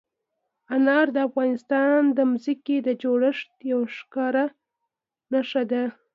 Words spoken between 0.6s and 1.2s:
انار د